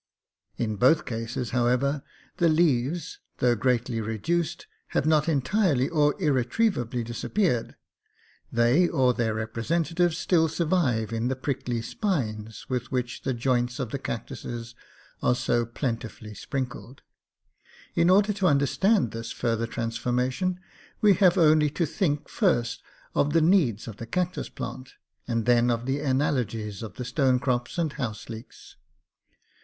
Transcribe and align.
In 0.57 0.77
both 0.77 1.05
cases, 1.05 1.51
however, 1.51 2.01
the 2.37 2.49
leaves, 2.49 3.19
though 3.37 3.53
greatly 3.53 4.01
reduced, 4.01 4.65
have 4.97 5.05
not 5.05 5.29
entirely 5.29 5.87
or 5.89 6.19
irretrievably 6.19 7.03
disappeared. 7.03 7.75
They, 8.51 8.87
or 8.87 9.13
their 9.13 9.35
representatives, 9.35 10.17
still 10.17 10.47
survive 10.47 11.13
in 11.13 11.27
the 11.27 11.35
prickly 11.35 11.83
spines 11.83 12.65
with 12.67 12.91
which 12.91 13.21
the 13.21 13.33
joints 13.35 13.77
of 13.77 13.91
the 13.91 13.99
cactus 13.99 14.73
are 15.21 15.35
so 15.35 15.67
plentifully 15.67 16.33
sprinkled. 16.33 17.03
In 17.93 18.09
order 18.09 18.33
to 18.33 18.47
understand 18.47 19.11
this 19.11 19.31
further 19.31 19.67
transformation, 19.67 20.59
we 21.01 21.13
have 21.13 21.37
only 21.37 21.69
to 21.69 21.85
think 21.85 22.27
first 22.27 22.81
of 23.13 23.33
the 23.33 23.41
needs 23.41 23.87
of 23.87 23.97
the 23.97 24.07
cactus 24.07 24.49
plant, 24.49 24.95
and 25.27 25.45
then 25.45 25.69
of 25.69 25.85
the 25.85 25.99
analogies 25.99 26.81
of 26.81 26.95
the 26.95 27.05
stone 27.05 27.37
crops 27.37 27.77
and 27.77 27.93
house 27.93 28.29
leeks. 28.29 28.77